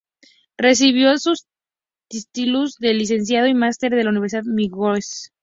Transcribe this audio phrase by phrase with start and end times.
[0.57, 1.45] Recibió sus
[2.09, 5.31] títulos de licenciado y magíster en la Universidad de Wisconsin.